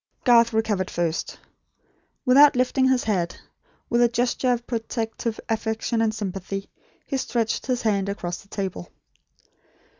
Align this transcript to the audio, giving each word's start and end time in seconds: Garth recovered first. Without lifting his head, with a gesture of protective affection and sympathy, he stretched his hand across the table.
Garth 0.23 0.51
recovered 0.51 0.89
first. 0.89 1.37
Without 2.25 2.55
lifting 2.55 2.87
his 2.89 3.03
head, 3.03 3.35
with 3.87 4.01
a 4.01 4.07
gesture 4.09 4.51
of 4.51 4.65
protective 4.65 5.39
affection 5.47 6.01
and 6.01 6.11
sympathy, 6.11 6.71
he 7.05 7.17
stretched 7.17 7.67
his 7.67 7.83
hand 7.83 8.09
across 8.09 8.41
the 8.41 8.47
table. 8.47 8.89